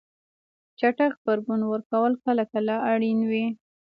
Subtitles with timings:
[0.79, 3.45] چټک غبرګون ورکول کله کله اړین وي.